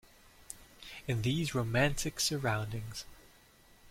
[1.07, 3.05] In these romantic surroundings.